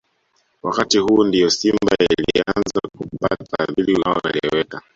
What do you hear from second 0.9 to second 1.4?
huu